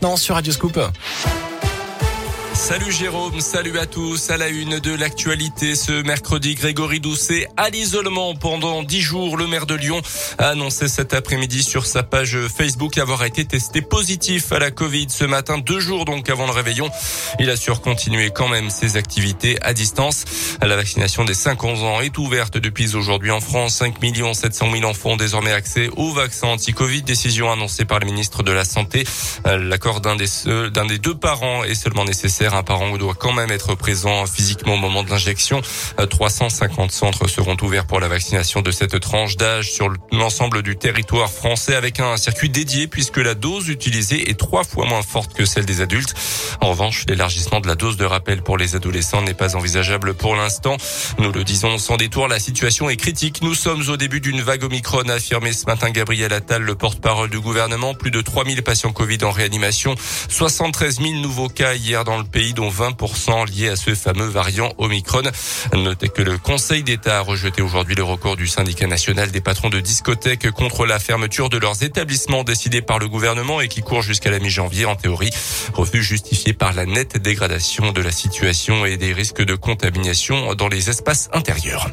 [0.00, 0.78] Non, sur Radio Scoop.
[2.58, 4.30] Salut Jérôme, salut à tous.
[4.30, 9.36] À la une de l'actualité ce mercredi, Grégory Doucet à l'isolement pendant dix jours.
[9.36, 10.02] Le maire de Lyon
[10.38, 15.06] a annoncé cet après-midi sur sa page Facebook avoir été testé positif à la Covid
[15.08, 16.90] ce matin, deux jours donc avant le réveillon.
[17.38, 20.24] Il assure continuer quand même ses activités à distance.
[20.60, 23.76] La vaccination des 5-11 ans est ouverte depuis aujourd'hui en France.
[23.76, 23.94] 5
[24.34, 27.02] 700 000 enfants ont désormais accès au vaccin anti-Covid.
[27.02, 29.04] Décision annoncée par le ministre de la Santé.
[29.44, 30.26] L'accord d'un des,
[30.74, 34.74] d'un des deux parents est seulement nécessaire un parent doit quand même être présent physiquement
[34.74, 35.60] au moment de l'injection.
[36.10, 40.76] 350 euh, centres seront ouverts pour la vaccination de cette tranche d'âge sur l'ensemble du
[40.76, 45.34] territoire français avec un circuit dédié puisque la dose utilisée est trois fois moins forte
[45.34, 46.14] que celle des adultes.
[46.60, 50.34] En revanche, l'élargissement de la dose de rappel pour les adolescents n'est pas envisageable pour
[50.34, 50.76] l'instant.
[51.18, 53.42] Nous le disons sans détour, la situation est critique.
[53.42, 57.30] Nous sommes au début d'une vague Omicron, a affirmé ce matin Gabriel Attal, le porte-parole
[57.30, 57.94] du gouvernement.
[57.94, 59.94] Plus de 3000 patients Covid en réanimation,
[60.28, 64.28] 73 000 nouveaux cas hier dans le pays pays, dont 20% liés à ce fameux
[64.28, 65.22] variant Omicron.
[65.72, 69.70] Notez que le Conseil d'État a rejeté aujourd'hui le recours du syndicat national des patrons
[69.70, 74.02] de discothèques contre la fermeture de leurs établissements décidés par le gouvernement et qui court
[74.02, 75.30] jusqu'à la mi-janvier en théorie.
[75.74, 80.68] Refus justifié par la nette dégradation de la situation et des risques de contamination dans
[80.68, 81.90] les espaces intérieurs.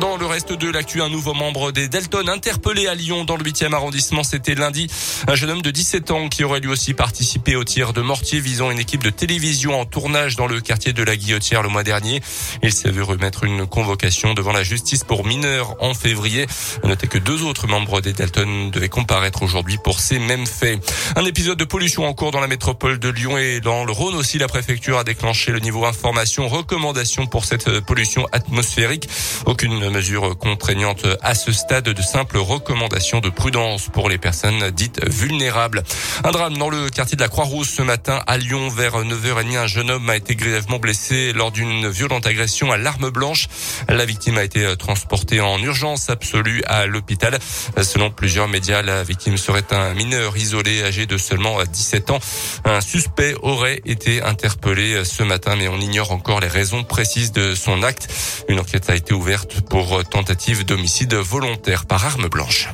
[0.00, 3.44] Dans le reste de l'actu, un nouveau membre des Delton interpellé à Lyon dans le
[3.44, 4.24] 8e arrondissement.
[4.24, 4.88] C'était lundi.
[5.26, 8.40] Un jeune homme de 17 ans qui aurait lui aussi participé au tir de mortier
[8.40, 11.82] visant une équipe de télévision en tournage dans le quartier de la Guillotière le mois
[11.82, 12.20] dernier.
[12.62, 16.46] Il s'est vu remettre une convocation devant la justice pour mineurs en février.
[16.84, 20.80] Notez que deux autres membres des Delton devaient comparaître aujourd'hui pour ces mêmes faits.
[21.14, 24.16] Un épisode de pollution en cours dans la métropole de Lyon et dans le Rhône
[24.16, 24.38] aussi.
[24.38, 29.08] La préfecture a déclenché le niveau information recommandation pour cette pollution atmosphérique.
[29.46, 35.04] Aucune mesure contraignante à ce stade de simples recommandations de prudence pour les personnes dites
[35.08, 35.82] vulnérables.
[36.24, 39.56] Un drame dans le quartier de la Croix-Rousse ce matin à Lyon vers 9h30.
[39.56, 43.48] Un jeune homme a été grièvement blessé lors d'une violente agression à l'arme blanche.
[43.88, 47.38] La victime a été transportée en urgence absolue à l'hôpital.
[47.82, 52.18] Selon plusieurs médias, la victime serait un mineur isolé âgé de seulement 17 ans.
[52.64, 57.54] Un suspect aurait été interpellé ce matin, mais on ignore encore les raisons précises de
[57.54, 58.08] son acte.
[58.48, 62.68] Une enquête a été ouverte pour pour tentative d'homicide volontaire par arme blanche.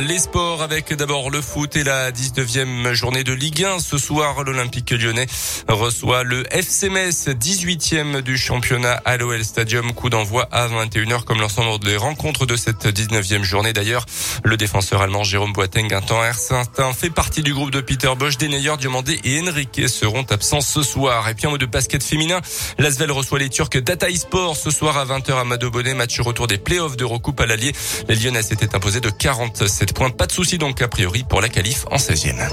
[0.00, 3.78] Les sports avec d'abord le foot et la 19e journée de Ligue 1.
[3.78, 5.26] Ce soir, l'Olympique lyonnais
[5.68, 9.92] reçoit le FC Metz, 18e du championnat à l'OL Stadium.
[9.92, 13.74] Coup d'envoi à 21h comme l'ensemble des rencontres de cette 19e journée.
[13.74, 14.06] D'ailleurs,
[14.44, 18.38] le défenseur allemand Jérôme Boateng, un temps certain, fait partie du groupe de Peter Bosch.
[18.38, 21.28] Denayer, Diomandé et Enrique seront absents ce soir.
[21.28, 22.40] Et puis en mode de basket féminin,
[22.78, 25.92] l'Asvel reçoit les Turcs Data Sport ce soir à 20h à Madobonnet.
[25.92, 27.72] Match retour des playoffs de recoupe à l'Allier.
[28.08, 30.10] Les Lyonnais s'étaient imposés de 47 points.
[30.10, 32.48] Pas de souci donc a priori pour la qualif en 16e.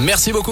[0.00, 0.48] Merci beaucoup.